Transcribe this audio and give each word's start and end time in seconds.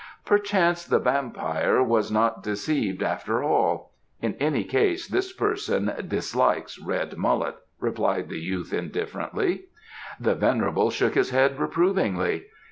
"Perchance 0.25 0.83
the 0.83 0.97
vampire 0.97 1.83
was 1.83 2.09
not 2.11 2.41
deceived 2.41 3.03
after 3.03 3.43
all. 3.43 3.91
In 4.19 4.33
any 4.39 4.63
case 4.63 5.07
this 5.07 5.31
person 5.31 5.93
dislikes 6.07 6.79
red 6.79 7.17
mullet," 7.17 7.57
replied 7.79 8.27
the 8.27 8.39
youth 8.39 8.73
indifferently. 8.73 9.65
The 10.19 10.33
venerable 10.33 10.89
shook 10.89 11.13
his 11.13 11.29
head 11.29 11.59
reprovingly. 11.59 12.45